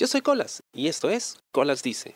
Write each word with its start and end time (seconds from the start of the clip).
Yo 0.00 0.06
soy 0.06 0.22
Colas 0.22 0.62
y 0.72 0.88
esto 0.88 1.10
es 1.10 1.36
Colas 1.52 1.82
Dice. 1.82 2.14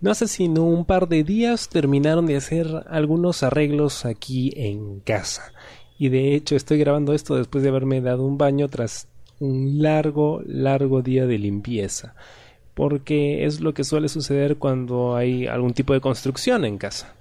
No 0.00 0.10
hace 0.10 0.26
sino 0.26 0.64
un 0.64 0.86
par 0.86 1.08
de 1.08 1.24
días 1.24 1.68
terminaron 1.68 2.24
de 2.24 2.36
hacer 2.36 2.84
algunos 2.86 3.42
arreglos 3.42 4.06
aquí 4.06 4.50
en 4.56 5.00
casa. 5.00 5.52
Y 5.98 6.08
de 6.08 6.34
hecho 6.34 6.56
estoy 6.56 6.78
grabando 6.78 7.12
esto 7.12 7.36
después 7.36 7.62
de 7.62 7.68
haberme 7.68 8.00
dado 8.00 8.24
un 8.24 8.38
baño 8.38 8.70
tras 8.70 9.08
un 9.40 9.82
largo, 9.82 10.40
largo 10.46 11.02
día 11.02 11.26
de 11.26 11.36
limpieza. 11.36 12.14
Porque 12.72 13.44
es 13.44 13.60
lo 13.60 13.74
que 13.74 13.84
suele 13.84 14.08
suceder 14.08 14.56
cuando 14.56 15.16
hay 15.16 15.48
algún 15.48 15.74
tipo 15.74 15.92
de 15.92 16.00
construcción 16.00 16.64
en 16.64 16.78
casa. 16.78 17.14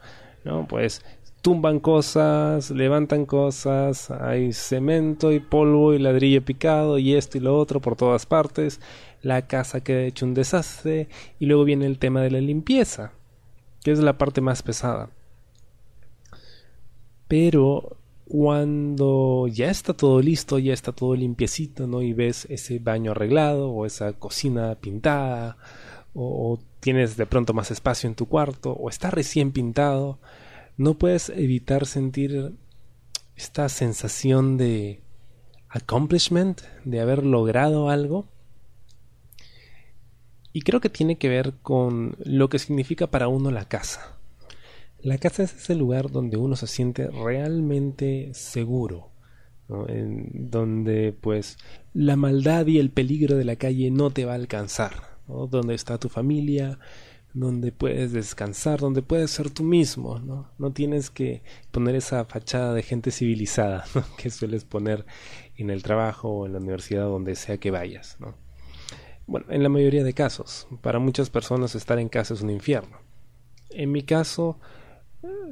¿no? 0.45 0.65
Pues 0.69 1.01
tumban 1.47 1.79
cosas, 1.79 2.71
levantan 2.71 3.25
cosas, 3.25 4.11
hay 4.11 4.51
cemento 4.51 5.31
y 5.31 5.39
polvo 5.39 5.93
y 5.93 5.97
ladrillo 5.97 6.43
picado 6.43 6.97
y 6.97 7.15
esto 7.15 7.37
y 7.37 7.39
lo 7.39 7.57
otro 7.57 7.79
por 7.79 7.95
todas 7.95 8.25
partes, 8.25 8.81
la 9.21 9.47
casa 9.47 9.79
queda 9.79 10.01
hecho 10.01 10.25
un 10.25 10.33
desastre 10.33 11.07
y 11.39 11.45
luego 11.45 11.63
viene 11.63 11.85
el 11.85 11.99
tema 11.99 12.19
de 12.19 12.31
la 12.31 12.41
limpieza, 12.41 13.13
que 13.81 13.91
es 13.91 13.99
la 13.99 14.17
parte 14.17 14.41
más 14.41 14.61
pesada. 14.61 15.09
Pero 17.29 17.95
cuando 18.27 19.47
ya 19.47 19.69
está 19.69 19.93
todo 19.93 20.19
listo, 20.19 20.59
ya 20.59 20.73
está 20.73 20.91
todo 20.91 21.15
limpiecito, 21.15 21.87
¿no? 21.87 22.01
Y 22.01 22.11
ves 22.11 22.45
ese 22.49 22.79
baño 22.79 23.11
arreglado 23.11 23.69
o 23.69 23.85
esa 23.85 24.11
cocina 24.11 24.75
pintada 24.75 25.55
o, 26.13 26.51
o 26.51 26.59
tienes 26.81 27.15
de 27.15 27.25
pronto 27.25 27.53
más 27.53 27.71
espacio 27.71 28.09
en 28.09 28.15
tu 28.15 28.25
cuarto 28.25 28.73
o 28.73 28.89
está 28.89 29.11
recién 29.11 29.53
pintado, 29.53 30.19
no 30.77 30.97
puedes 30.97 31.29
evitar 31.29 31.85
sentir 31.85 32.53
esta 33.35 33.67
sensación 33.69 34.57
de 34.57 35.01
accomplishment, 35.69 36.61
de 36.85 36.99
haber 37.01 37.25
logrado 37.25 37.89
algo. 37.89 38.27
Y 40.53 40.61
creo 40.61 40.79
que 40.79 40.89
tiene 40.89 41.17
que 41.17 41.29
ver 41.29 41.53
con 41.61 42.15
lo 42.19 42.49
que 42.49 42.59
significa 42.59 43.07
para 43.07 43.27
uno 43.27 43.51
la 43.51 43.65
casa. 43.65 44.17
La 44.99 45.17
casa 45.17 45.43
es 45.43 45.55
ese 45.55 45.75
lugar 45.75 46.09
donde 46.09 46.37
uno 46.37 46.55
se 46.55 46.65
siente 46.65 47.07
realmente 47.07 48.31
seguro, 48.33 49.11
en 49.87 50.49
donde 50.49 51.13
pues 51.13 51.57
la 51.93 52.15
maldad 52.15 52.65
y 52.65 52.79
el 52.79 52.89
peligro 52.89 53.35
de 53.35 53.45
la 53.45 53.55
calle 53.55 53.91
no 53.91 54.09
te 54.09 54.25
va 54.25 54.31
a 54.31 54.35
alcanzar, 54.35 55.17
donde 55.27 55.75
está 55.75 55.99
tu 55.99 56.09
familia, 56.09 56.79
donde 57.39 57.71
puedes 57.71 58.13
descansar, 58.13 58.79
donde 58.79 59.03
puedes 59.03 59.29
ser 59.29 59.51
tú 59.51 59.63
mismo, 59.63 60.17
¿no? 60.19 60.49
No 60.57 60.71
tienes 60.71 61.11
que 61.11 61.43
poner 61.71 61.95
esa 61.95 62.25
fachada 62.25 62.73
de 62.73 62.81
gente 62.81 63.11
civilizada 63.11 63.85
que 64.17 64.31
sueles 64.31 64.65
poner 64.65 65.05
en 65.55 65.69
el 65.69 65.83
trabajo 65.83 66.29
o 66.29 66.45
en 66.45 66.53
la 66.53 66.59
universidad 66.59 67.03
donde 67.03 67.35
sea 67.35 67.57
que 67.57 67.69
vayas, 67.69 68.17
¿no? 68.19 68.33
Bueno, 69.27 69.45
en 69.49 69.61
la 69.61 69.69
mayoría 69.69 70.03
de 70.03 70.13
casos, 70.13 70.67
para 70.81 70.99
muchas 70.99 71.29
personas 71.29 71.75
estar 71.75 71.99
en 71.99 72.09
casa 72.09 72.33
es 72.33 72.41
un 72.41 72.49
infierno. 72.49 72.97
En 73.69 73.91
mi 73.91 74.01
caso, 74.01 74.57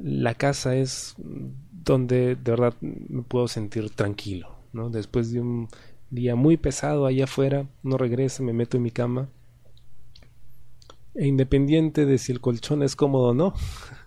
la 0.02 0.34
casa 0.34 0.74
es 0.74 1.14
donde 1.18 2.34
de 2.34 2.50
verdad 2.50 2.74
me 2.80 3.22
puedo 3.22 3.46
sentir 3.46 3.90
tranquilo, 3.90 4.56
¿no? 4.72 4.90
Después 4.90 5.30
de 5.30 5.40
un 5.40 5.68
día 6.10 6.34
muy 6.34 6.56
pesado 6.56 7.06
allá 7.06 7.24
afuera, 7.24 7.66
no 7.82 7.96
regreso, 7.96 8.42
me 8.42 8.52
meto 8.52 8.76
en 8.76 8.82
mi 8.82 8.90
cama 8.90 9.28
e 11.16 11.26
independiente 11.26 12.06
de 12.06 12.18
si 12.18 12.32
el 12.32 12.40
colchón 12.40 12.82
es 12.82 12.96
cómodo 12.96 13.28
o 13.28 13.34
no, 13.34 13.54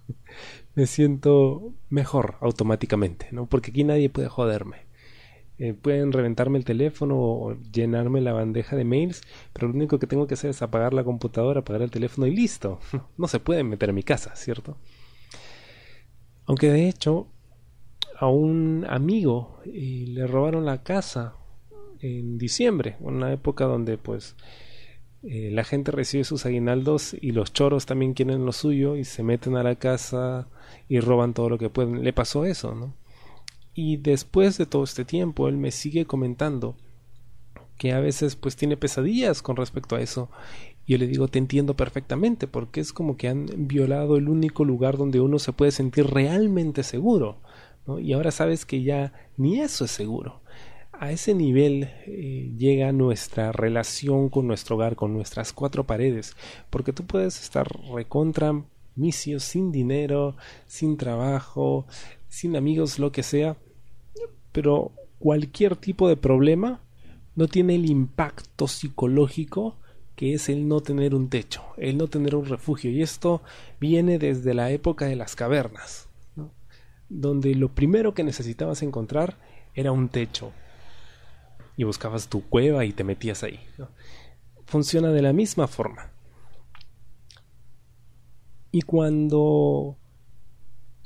me 0.75 0.87
siento 0.87 1.73
mejor 1.89 2.35
automáticamente, 2.41 3.27
¿no? 3.31 3.47
Porque 3.47 3.71
aquí 3.71 3.83
nadie 3.83 4.09
puede 4.09 4.29
joderme. 4.29 4.89
Eh, 5.57 5.73
pueden 5.73 6.13
reventarme 6.13 6.57
el 6.57 6.63
teléfono 6.63 7.17
o 7.19 7.53
llenarme 7.73 8.21
la 8.21 8.31
bandeja 8.31 8.77
de 8.77 8.85
mails, 8.85 9.21
pero 9.51 9.67
lo 9.67 9.73
único 9.73 9.99
que 9.99 10.07
tengo 10.07 10.25
que 10.25 10.35
hacer 10.35 10.51
es 10.51 10.61
apagar 10.61 10.93
la 10.93 11.03
computadora, 11.03 11.59
apagar 11.59 11.81
el 11.81 11.91
teléfono 11.91 12.27
y 12.27 12.35
listo. 12.35 12.79
No 13.17 13.27
se 13.27 13.41
pueden 13.41 13.67
meter 13.67 13.89
en 13.89 13.95
mi 13.95 14.03
casa, 14.03 14.35
¿cierto? 14.35 14.77
Aunque 16.45 16.71
de 16.71 16.87
hecho, 16.87 17.27
a 18.17 18.27
un 18.27 18.85
amigo 18.89 19.59
eh, 19.65 20.05
le 20.07 20.27
robaron 20.27 20.65
la 20.65 20.81
casa 20.83 21.35
en 21.99 22.37
diciembre, 22.37 22.95
una 23.01 23.33
época 23.33 23.65
donde 23.65 23.97
pues 23.97 24.37
eh, 25.23 25.49
la 25.51 25.65
gente 25.65 25.91
recibe 25.91 26.23
sus 26.23 26.45
aguinaldos 26.45 27.15
y 27.19 27.31
los 27.31 27.51
choros 27.51 27.85
también 27.85 28.13
quieren 28.13 28.45
lo 28.45 28.53
suyo 28.53 28.95
y 28.95 29.03
se 29.03 29.21
meten 29.21 29.57
a 29.57 29.63
la 29.63 29.75
casa 29.75 30.47
y 30.87 30.99
roban 30.99 31.33
todo 31.33 31.49
lo 31.49 31.57
que 31.57 31.69
pueden. 31.69 32.03
Le 32.03 32.13
pasó 32.13 32.45
eso, 32.45 32.73
¿no? 32.73 32.93
Y 33.73 33.97
después 33.97 34.57
de 34.57 34.65
todo 34.65 34.83
este 34.83 35.05
tiempo, 35.05 35.47
él 35.47 35.57
me 35.57 35.71
sigue 35.71 36.05
comentando 36.05 36.75
que 37.77 37.93
a 37.93 37.99
veces 37.99 38.35
pues 38.35 38.55
tiene 38.55 38.77
pesadillas 38.77 39.41
con 39.41 39.55
respecto 39.55 39.95
a 39.95 40.01
eso. 40.01 40.29
Yo 40.87 40.97
le 40.97 41.07
digo, 41.07 41.27
te 41.27 41.39
entiendo 41.39 41.75
perfectamente, 41.75 42.47
porque 42.47 42.81
es 42.81 42.93
como 42.93 43.15
que 43.15 43.27
han 43.27 43.47
violado 43.67 44.17
el 44.17 44.27
único 44.27 44.65
lugar 44.65 44.97
donde 44.97 45.19
uno 45.19 45.39
se 45.39 45.53
puede 45.53 45.71
sentir 45.71 46.07
realmente 46.07 46.83
seguro. 46.83 47.37
Y 47.99 48.13
ahora 48.13 48.31
sabes 48.31 48.65
que 48.65 48.83
ya 48.83 49.13
ni 49.37 49.59
eso 49.59 49.85
es 49.85 49.91
seguro 49.91 50.41
a 50.99 51.11
ese 51.11 51.33
nivel 51.33 51.89
eh, 52.05 52.51
llega 52.57 52.91
nuestra 52.91 53.53
relación 53.53 54.29
con 54.29 54.47
nuestro 54.47 54.75
hogar, 54.75 54.97
con 54.97 55.13
nuestras 55.13 55.53
cuatro 55.53 55.85
paredes, 55.85 56.35
porque 56.69 56.91
tú 56.91 57.05
puedes 57.05 57.41
estar 57.41 57.67
recontra 57.93 58.61
misio, 58.95 59.39
sin 59.39 59.71
dinero, 59.71 60.35
sin 60.67 60.97
trabajo, 60.97 61.87
sin 62.27 62.57
amigos, 62.57 62.99
lo 62.99 63.13
que 63.13 63.23
sea, 63.23 63.55
pero 64.51 64.91
cualquier 65.19 65.77
tipo 65.77 66.09
de 66.09 66.17
problema 66.17 66.81
no 67.35 67.47
tiene 67.47 67.75
el 67.75 67.89
impacto 67.89 68.67
psicológico 68.67 69.77
que 70.17 70.33
es 70.33 70.49
el 70.49 70.67
no 70.67 70.81
tener 70.81 71.15
un 71.15 71.29
techo, 71.29 71.63
el 71.77 71.97
no 71.97 72.09
tener 72.09 72.35
un 72.35 72.45
refugio. 72.45 72.91
Y 72.91 73.01
esto 73.01 73.41
viene 73.79 74.19
desde 74.19 74.53
la 74.53 74.69
época 74.69 75.05
de 75.05 75.15
las 75.15 75.37
cavernas, 75.37 76.09
donde 77.07 77.55
lo 77.55 77.69
primero 77.69 78.13
que 78.13 78.25
necesitabas 78.25 78.83
encontrar 78.83 79.37
era 79.75 79.93
un 79.93 80.09
techo, 80.09 80.51
y 81.79 81.85
buscabas 81.85 82.27
tu 82.27 82.41
cueva 82.41 82.83
y 82.83 82.91
te 82.91 83.05
metías 83.05 83.41
ahí. 83.41 83.57
Funciona 84.65 85.13
de 85.13 85.21
la 85.21 85.31
misma 85.31 85.65
forma. 85.65 86.11
Y 88.69 88.81
cuando 88.81 89.95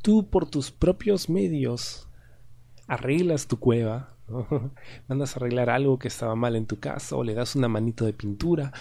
tú 0.02 0.28
por 0.32 0.50
tus 0.50 0.72
propios 0.72 1.30
medios 1.30 2.10
arreglas 2.88 3.46
tu 3.46 3.60
cueva, 3.60 4.18
mandas 5.08 5.36
a 5.36 5.40
arreglar 5.40 5.70
algo 5.70 6.00
que 6.00 6.08
estaba 6.08 6.34
mal 6.34 6.56
en 6.56 6.66
tu 6.66 6.80
casa 6.80 7.18
o 7.18 7.24
le 7.24 7.36
das 7.36 7.56
una 7.56 7.68
manito 7.68 8.06
de 8.06 8.14
pintura 8.14 8.74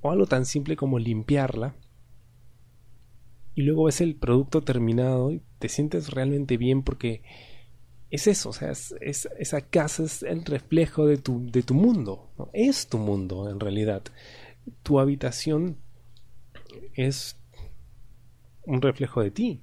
o 0.00 0.10
algo 0.10 0.24
tan 0.24 0.46
simple 0.46 0.74
como 0.74 0.98
limpiarla, 0.98 1.74
y 3.54 3.60
luego 3.60 3.84
ves 3.84 4.00
el 4.00 4.16
producto 4.16 4.62
terminado 4.62 5.32
y 5.32 5.42
te 5.58 5.68
sientes 5.68 6.08
realmente 6.08 6.56
bien 6.56 6.82
porque 6.82 7.22
es 8.10 8.26
eso, 8.26 8.50
o 8.50 8.52
sea, 8.52 8.70
es, 8.70 8.94
esa 9.38 9.60
casa 9.60 10.02
es 10.02 10.22
el 10.22 10.44
reflejo 10.44 11.06
de 11.06 11.16
tu, 11.16 11.50
de 11.50 11.62
tu 11.62 11.74
mundo, 11.74 12.30
es 12.52 12.88
tu 12.88 12.98
mundo 12.98 13.48
en 13.48 13.60
realidad. 13.60 14.02
Tu 14.82 14.98
habitación 14.98 15.76
es 16.94 17.36
un 18.64 18.82
reflejo 18.82 19.22
de 19.22 19.30
ti. 19.30 19.62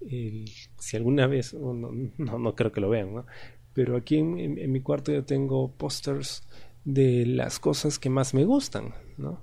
si 0.00 0.96
alguna 0.96 1.26
vez, 1.26 1.54
no, 1.54 1.92
no, 2.18 2.54
creo 2.54 2.72
que 2.72 2.80
lo 2.80 2.90
vean, 2.90 3.14
¿no? 3.14 3.26
pero 3.72 3.96
aquí 3.96 4.16
en, 4.16 4.58
en 4.58 4.72
mi 4.72 4.80
cuarto 4.80 5.12
yo 5.12 5.24
tengo 5.24 5.70
pósters 5.70 6.48
de 6.84 7.26
las 7.26 7.58
cosas 7.58 7.98
que 7.98 8.08
más 8.08 8.32
me 8.32 8.44
gustan, 8.44 8.94
¿no? 9.18 9.42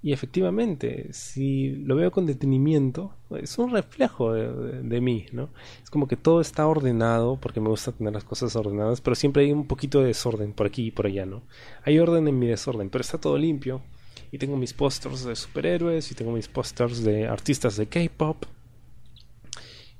Y 0.00 0.12
efectivamente, 0.12 1.08
si 1.12 1.70
lo 1.70 1.96
veo 1.96 2.12
con 2.12 2.24
detenimiento, 2.24 3.14
es 3.30 3.58
un 3.58 3.72
reflejo 3.72 4.32
de, 4.32 5.00
mí, 5.00 5.26
¿no? 5.32 5.50
Es 5.82 5.90
como 5.90 6.06
que 6.06 6.16
todo 6.16 6.40
está 6.40 6.66
ordenado, 6.68 7.36
porque 7.40 7.60
me 7.60 7.68
gusta 7.68 7.90
tener 7.90 8.12
las 8.12 8.22
cosas 8.22 8.54
ordenadas, 8.54 9.00
pero 9.00 9.16
siempre 9.16 9.44
hay 9.44 9.52
un 9.52 9.66
poquito 9.66 10.00
de 10.00 10.06
desorden 10.06 10.52
por 10.52 10.66
aquí 10.66 10.86
y 10.86 10.90
por 10.92 11.06
allá, 11.06 11.26
¿no? 11.26 11.42
Hay 11.84 11.98
orden 11.98 12.28
en 12.28 12.38
mi 12.38 12.46
desorden, 12.46 12.90
pero 12.90 13.02
está 13.02 13.18
todo 13.18 13.36
limpio. 13.36 13.82
Y 14.30 14.38
tengo 14.38 14.56
mis 14.56 14.72
pósters 14.72 15.24
de 15.24 15.34
superhéroes, 15.34 16.12
y 16.12 16.14
tengo 16.14 16.30
mis 16.32 16.48
pósters 16.48 17.02
de 17.02 17.26
artistas 17.26 17.76
de 17.76 17.86
K-pop. 17.88 18.44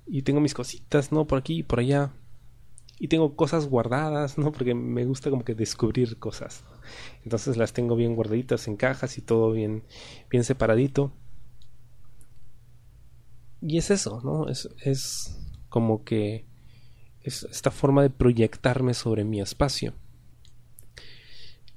Y 0.07 0.23
tengo 0.23 0.41
mis 0.41 0.55
cositas, 0.55 1.11
¿no? 1.11 1.27
Por 1.27 1.39
aquí 1.39 1.59
y 1.59 1.63
por 1.65 1.81
allá 1.81 2.13
y 2.99 3.09
tengo 3.09 3.37
cosas 3.37 3.67
guardadas, 3.69 4.39
¿no? 4.39 4.53
Porque 4.53 4.75
me 4.75 5.05
gusta 5.05 5.31
como 5.31 5.45
que 5.45 5.55
descubrir 5.55 6.19
cosas. 6.19 6.65
Entonces 7.25 7.57
las 7.57 7.73
tengo 7.73 7.97
bien 7.97 8.15
guardaditas 8.15 8.67
en 8.69 8.77
cajas 8.77 9.19
y 9.19 9.23
todo 9.23 9.53
bien, 9.53 9.85
bien 10.31 10.45
separadito. 10.45 11.13
Y 13.61 13.79
es 13.79 13.91
eso, 13.91 14.21
¿no? 14.25 14.49
Es, 14.49 14.69
es 14.85 15.39
como 15.69 16.05
que 16.05 16.47
es 17.23 17.45
esta 17.45 17.71
forma 17.71 18.03
de 18.03 18.11
proyectarme 18.11 18.95
sobre 18.95 19.25
mi 19.25 19.41
espacio. 19.41 19.95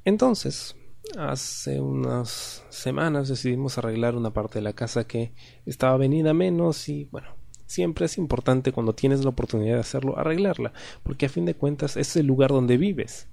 Entonces, 0.03 0.75
hace 1.17 1.79
unas 1.79 2.63
semanas 2.69 3.27
decidimos 3.27 3.77
arreglar 3.77 4.15
una 4.15 4.33
parte 4.33 4.59
de 4.59 4.63
la 4.63 4.73
casa 4.73 5.05
que 5.05 5.33
estaba 5.65 5.97
venida 5.97 6.33
menos 6.33 6.89
y 6.89 7.05
bueno, 7.05 7.40
siempre 7.71 8.05
es 8.05 8.17
importante 8.17 8.73
cuando 8.73 8.93
tienes 8.93 9.23
la 9.23 9.29
oportunidad 9.29 9.75
de 9.75 9.79
hacerlo 9.79 10.19
arreglarla, 10.19 10.73
porque 11.03 11.27
a 11.27 11.29
fin 11.29 11.45
de 11.45 11.55
cuentas 11.55 11.95
es 11.95 12.15
el 12.17 12.27
lugar 12.27 12.49
donde 12.49 12.77
vives. 12.77 13.27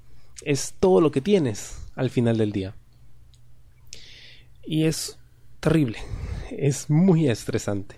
es 0.44 0.74
todo 0.78 1.00
lo 1.00 1.10
que 1.10 1.20
tienes 1.20 1.76
al 1.96 2.10
final 2.10 2.38
del 2.38 2.52
día. 2.52 2.76
Y 4.64 4.84
es 4.84 5.18
terrible, 5.58 5.98
es 6.52 6.88
muy 6.88 7.28
estresante. 7.28 7.96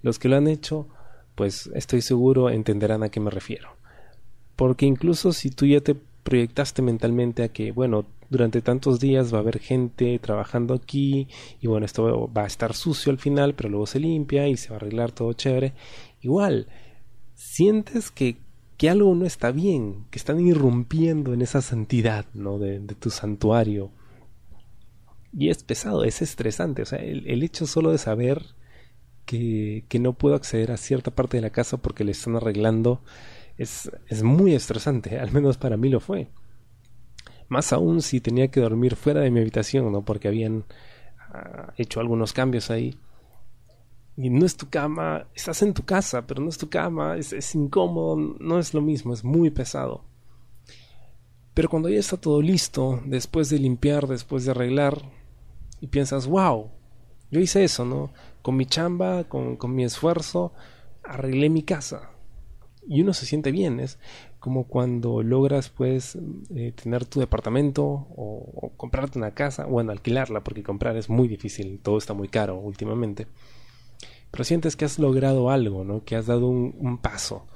Los 0.00 0.18
que 0.18 0.30
lo 0.30 0.36
han 0.36 0.48
hecho, 0.48 0.88
pues 1.34 1.68
estoy 1.74 2.00
seguro 2.00 2.48
entenderán 2.48 3.02
a 3.02 3.10
qué 3.10 3.20
me 3.20 3.30
refiero. 3.30 3.76
Porque 4.56 4.86
incluso 4.86 5.34
si 5.34 5.50
tú 5.50 5.66
ya 5.66 5.82
te 5.82 5.94
proyectaste 5.94 6.80
mentalmente 6.80 7.42
a 7.42 7.48
que, 7.48 7.72
bueno, 7.72 8.06
durante 8.32 8.62
tantos 8.62 8.98
días 8.98 9.32
va 9.32 9.38
a 9.38 9.40
haber 9.42 9.58
gente 9.58 10.18
trabajando 10.18 10.72
aquí 10.72 11.28
y 11.60 11.66
bueno, 11.66 11.84
esto 11.84 12.32
va 12.32 12.44
a 12.44 12.46
estar 12.46 12.72
sucio 12.74 13.12
al 13.12 13.18
final, 13.18 13.54
pero 13.54 13.68
luego 13.68 13.86
se 13.86 14.00
limpia 14.00 14.48
y 14.48 14.56
se 14.56 14.70
va 14.70 14.76
a 14.76 14.78
arreglar 14.78 15.12
todo 15.12 15.34
chévere. 15.34 15.74
Igual, 16.22 16.66
sientes 17.34 18.10
que, 18.10 18.38
que 18.78 18.88
algo 18.88 19.14
no 19.14 19.26
está 19.26 19.52
bien, 19.52 20.06
que 20.10 20.18
están 20.18 20.40
irrumpiendo 20.40 21.34
en 21.34 21.42
esa 21.42 21.60
santidad, 21.60 22.24
¿no? 22.32 22.58
De, 22.58 22.80
tu 22.98 23.10
santuario. 23.10 23.90
Y 25.34 25.50
es 25.50 25.62
pesado, 25.62 26.02
es 26.04 26.22
estresante. 26.22 26.82
O 26.82 26.86
sea, 26.86 27.00
el, 27.00 27.26
el 27.26 27.42
hecho 27.42 27.66
solo 27.66 27.90
de 27.92 27.98
saber 27.98 28.42
que, 29.26 29.84
que, 29.88 29.98
no 29.98 30.14
puedo 30.14 30.34
acceder 30.34 30.72
a 30.72 30.78
cierta 30.78 31.10
parte 31.10 31.36
de 31.36 31.42
la 31.42 31.50
casa 31.50 31.76
porque 31.76 32.04
le 32.04 32.12
están 32.12 32.36
arreglando 32.36 33.02
es, 33.58 33.90
es 34.08 34.22
muy 34.22 34.54
estresante. 34.54 35.18
Al 35.20 35.32
menos 35.32 35.58
para 35.58 35.76
mí 35.76 35.90
lo 35.90 36.00
fue. 36.00 36.28
Más 37.52 37.70
aún 37.74 38.00
si 38.00 38.22
tenía 38.22 38.48
que 38.48 38.60
dormir 38.60 38.96
fuera 38.96 39.20
de 39.20 39.30
mi 39.30 39.40
habitación, 39.40 39.92
¿no? 39.92 40.02
Porque 40.02 40.28
habían 40.28 40.64
uh, 41.34 41.70
hecho 41.76 42.00
algunos 42.00 42.32
cambios 42.32 42.70
ahí 42.70 42.98
y 44.16 44.30
no 44.30 44.46
es 44.46 44.56
tu 44.56 44.70
cama, 44.70 45.26
estás 45.34 45.60
en 45.60 45.74
tu 45.74 45.84
casa, 45.84 46.26
pero 46.26 46.42
no 46.42 46.48
es 46.48 46.56
tu 46.56 46.70
cama, 46.70 47.18
es, 47.18 47.34
es, 47.34 47.54
incómodo, 47.54 48.16
no 48.16 48.58
es 48.58 48.72
lo 48.72 48.80
mismo, 48.80 49.12
es 49.12 49.22
muy 49.22 49.50
pesado. 49.50 50.04
Pero 51.52 51.68
cuando 51.68 51.90
ya 51.90 51.98
está 51.98 52.16
todo 52.16 52.40
listo, 52.40 53.02
después 53.04 53.50
de 53.50 53.58
limpiar, 53.58 54.06
después 54.06 54.46
de 54.46 54.52
arreglar, 54.52 55.02
y 55.80 55.88
piensas, 55.88 56.26
wow, 56.26 56.70
yo 57.30 57.40
hice 57.40 57.64
eso, 57.64 57.84
¿no? 57.84 58.12
Con 58.40 58.56
mi 58.56 58.64
chamba, 58.64 59.24
con, 59.24 59.56
con 59.56 59.74
mi 59.74 59.84
esfuerzo, 59.84 60.54
arreglé 61.02 61.50
mi 61.50 61.62
casa. 61.62 62.11
Y 62.86 63.02
uno 63.02 63.12
se 63.14 63.26
siente 63.26 63.52
bien, 63.52 63.78
es 63.78 63.98
como 64.40 64.64
cuando 64.64 65.22
logras 65.22 65.68
pues 65.68 66.18
eh, 66.54 66.72
tener 66.72 67.04
tu 67.04 67.20
departamento 67.20 67.84
o, 67.84 68.72
comprarte 68.76 69.18
una 69.18 69.34
casa, 69.34 69.66
bueno, 69.66 69.92
alquilarla, 69.92 70.42
porque 70.42 70.62
comprar 70.62 70.96
es 70.96 71.08
muy 71.08 71.28
difícil, 71.28 71.78
todo 71.80 71.98
está 71.98 72.12
muy 72.12 72.28
caro 72.28 72.58
últimamente 72.58 73.26
pero 74.32 74.44
sientes 74.44 74.76
que 74.76 74.86
has 74.86 74.98
logrado 74.98 75.50
algo, 75.50 75.84
¿no? 75.84 76.04
Que 76.04 76.16
has 76.16 76.26
dado 76.26 76.48
un, 76.48 76.98
paso 76.98 77.46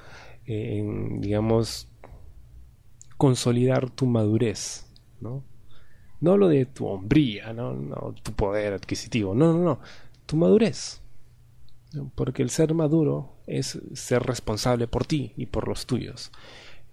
en, 0.45 1.23
digamos, 1.23 1.89
consolidar 3.17 3.89
tu 3.89 4.05
madurez, 4.05 4.87
¿no? 5.21 5.43
No 6.21 6.33
hablo 6.33 6.49
de 6.49 6.67
tu 6.67 6.87
hombría, 6.87 7.55
¿no? 7.55 7.73
no 7.73 8.15
tu 8.23 8.33
poder 8.33 8.75
adquisitivo, 8.75 9.35
no, 9.35 9.55
no, 9.55 9.65
no, 9.65 9.81
tu 10.27 10.37
madurez. 10.37 11.03
Porque 12.15 12.43
el 12.43 12.51
ser 12.51 12.75
maduro 12.75 13.37
es 13.47 13.79
ser 13.95 14.23
responsable 14.23 14.87
por 14.87 15.07
ti 15.07 15.33
y 15.37 15.47
por 15.47 15.69
los 15.69 15.87
tuyos. 15.87 16.33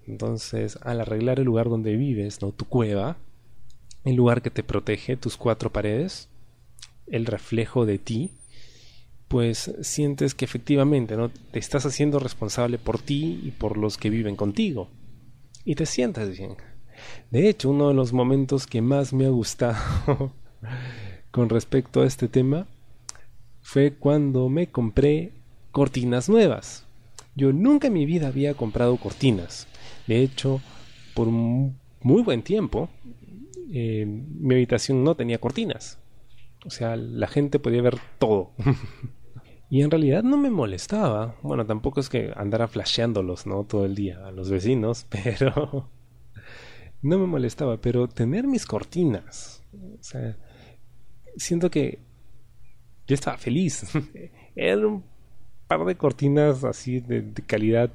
Entonces, 0.06 0.78
al 0.82 1.02
arreglar 1.02 1.40
el 1.40 1.46
lugar 1.46 1.70
donde 1.70 1.96
vives, 1.96 2.42
¿no? 2.42 2.52
Tu 2.52 2.66
cueva, 2.66 3.18
el 4.04 4.16
lugar 4.16 4.42
que 4.42 4.50
te 4.50 4.64
protege, 4.64 5.16
tus 5.16 5.38
cuatro 5.38 5.72
paredes, 5.72 6.30
el 7.08 7.26
reflejo 7.26 7.86
de 7.86 8.00
ti, 8.00 8.32
pues 9.28 9.74
sientes 9.82 10.36
que 10.36 10.46
efectivamente 10.46 11.18
¿no? 11.18 11.30
te 11.30 11.60
estás 11.60 11.86
haciendo 11.86 12.20
responsable 12.20 12.78
por 12.78 13.00
ti 13.00 13.42
y 13.44 13.52
por 13.52 13.78
los 13.78 13.98
que 13.98 14.10
viven 14.10 14.36
contigo. 14.36 14.90
Y 15.66 15.76
te 15.76 15.86
sientes 15.86 16.38
bien. 16.38 16.56
De 17.32 17.50
hecho, 17.50 17.70
uno 17.70 17.88
de 17.88 17.94
los 17.94 18.14
momentos 18.14 18.68
que 18.68 18.82
más 18.82 19.14
me 19.14 19.26
ha 19.26 19.30
gustado 19.30 20.34
con 21.32 21.50
respecto 21.50 22.02
a 22.02 22.06
este 22.06 22.28
tema 22.28 22.68
fue 23.64 23.94
cuando 23.94 24.50
me 24.50 24.68
compré 24.68 25.32
cortinas 25.72 26.30
nuevas. 26.30 26.86
Yo 27.36 27.52
nunca 27.52 27.88
en 27.88 27.94
mi 27.94 28.06
vida 28.06 28.28
había 28.28 28.54
comprado 28.54 28.98
cortinas. 28.98 29.68
De 30.06 30.22
hecho, 30.22 30.62
por 31.16 31.30
muy 31.30 32.22
buen 32.24 32.44
tiempo, 32.44 32.90
eh, 33.72 34.06
mi 34.06 34.54
habitación 34.54 35.04
no 35.04 35.16
tenía 35.16 35.40
cortinas. 35.40 35.98
O 36.66 36.70
sea, 36.70 36.96
la 36.96 37.28
gente 37.28 37.58
podía 37.58 37.82
ver 37.82 37.98
todo. 38.20 38.52
Y 39.70 39.82
en 39.82 39.90
realidad 39.90 40.22
no 40.22 40.38
me 40.38 40.52
molestaba. 40.52 41.36
Bueno, 41.42 41.66
tampoco 41.66 42.00
es 42.00 42.08
que 42.08 42.32
andara 42.36 42.68
flasheándolos, 42.68 43.48
¿no? 43.48 43.64
Todo 43.64 43.86
el 43.86 43.96
día 43.96 44.24
a 44.24 44.32
los 44.32 44.52
vecinos, 44.52 45.08
pero... 45.10 45.90
no 47.02 47.18
me 47.18 47.26
molestaba, 47.26 47.82
pero 47.82 48.08
tener 48.08 48.46
mis 48.46 48.68
cortinas. 48.68 49.64
O 49.74 50.04
sea, 50.04 50.38
siento 51.38 51.72
que 51.72 52.04
yo 53.08 53.14
estaba 53.16 53.38
feliz. 53.38 53.86
Era 54.56 54.88
un 54.88 55.04
par 55.68 55.86
de 55.86 55.96
cortinas 55.96 56.64
así 56.64 57.00
de, 57.00 57.22
de, 57.22 57.42
calidad 57.44 57.92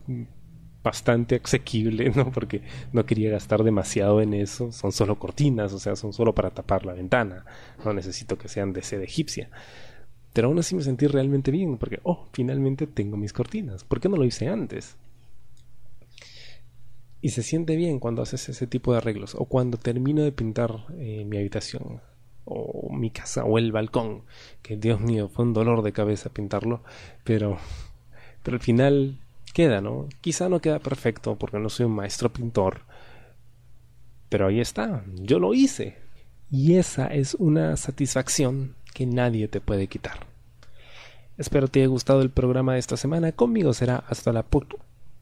bastante 0.82 1.40
asequible, 1.42 2.10
¿no? 2.10 2.30
Porque 2.32 2.62
no 2.92 3.04
quería 3.04 3.30
gastar 3.30 3.62
demasiado 3.62 4.20
en 4.20 4.34
eso. 4.34 4.72
Son 4.72 4.92
solo 4.92 5.18
cortinas, 5.18 5.72
o 5.72 5.78
sea, 5.78 5.96
son 5.96 6.12
solo 6.12 6.34
para 6.34 6.50
tapar 6.50 6.86
la 6.86 6.94
ventana. 6.94 7.44
No 7.84 7.92
necesito 7.92 8.38
que 8.38 8.48
sean 8.48 8.72
de 8.72 8.82
seda 8.82 9.04
egipcia. 9.04 9.50
Pero 10.32 10.48
aún 10.48 10.58
así 10.58 10.74
me 10.74 10.82
sentí 10.82 11.06
realmente 11.06 11.50
bien, 11.50 11.78
porque, 11.78 12.00
oh, 12.02 12.28
finalmente 12.32 12.86
tengo 12.86 13.16
mis 13.16 13.32
cortinas. 13.32 13.84
¿Por 13.84 14.00
qué 14.00 14.08
no 14.08 14.16
lo 14.16 14.24
hice 14.24 14.48
antes? 14.48 14.96
Y 17.20 17.30
se 17.30 17.42
siente 17.42 17.74
bien 17.74 17.98
cuando 17.98 18.22
haces 18.22 18.48
ese 18.48 18.66
tipo 18.66 18.92
de 18.92 18.98
arreglos, 18.98 19.34
o 19.34 19.46
cuando 19.46 19.78
termino 19.78 20.22
de 20.22 20.30
pintar 20.30 20.86
eh, 20.96 21.24
mi 21.24 21.38
habitación, 21.38 22.00
o 22.48 22.92
mi 22.92 23.10
casa, 23.10 23.44
o 23.44 23.58
el 23.58 23.72
balcón, 23.72 24.22
que 24.62 24.76
Dios 24.76 25.00
mío, 25.00 25.28
fue 25.28 25.44
un 25.44 25.52
dolor 25.52 25.82
de 25.82 25.92
cabeza 25.92 26.30
pintarlo, 26.30 26.82
pero, 27.24 27.58
pero 28.42 28.56
al 28.56 28.62
final 28.62 29.18
queda, 29.52 29.80
¿no? 29.80 30.08
Quizá 30.20 30.48
no 30.48 30.60
queda 30.60 30.78
perfecto 30.78 31.36
porque 31.36 31.58
no 31.58 31.68
soy 31.68 31.86
un 31.86 31.94
maestro 31.94 32.32
pintor, 32.32 32.82
pero 34.28 34.48
ahí 34.48 34.60
está, 34.60 35.04
yo 35.14 35.38
lo 35.38 35.54
hice. 35.54 35.96
Y 36.50 36.76
esa 36.76 37.06
es 37.08 37.34
una 37.34 37.76
satisfacción 37.76 38.74
que 38.94 39.06
nadie 39.06 39.48
te 39.48 39.60
puede 39.60 39.86
quitar. 39.86 40.26
Espero 41.36 41.68
te 41.68 41.80
haya 41.80 41.88
gustado 41.88 42.22
el 42.22 42.30
programa 42.30 42.72
de 42.72 42.80
esta 42.80 42.96
semana. 42.96 43.32
Conmigo 43.32 43.72
será 43.72 44.02
hasta 44.08 44.32
la 44.32 44.44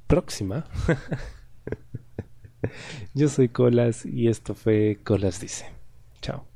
próxima. 0.06 0.66
Yo 3.14 3.28
soy 3.28 3.48
Colas 3.48 4.06
y 4.06 4.28
esto 4.28 4.54
fue 4.54 4.98
Colas 5.04 5.40
Dice. 5.40 5.66
Chao. 6.22 6.55